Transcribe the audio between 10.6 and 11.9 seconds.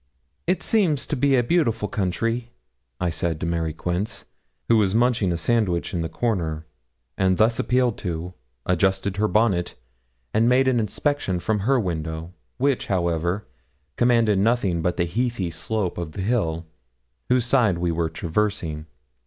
an inspection from her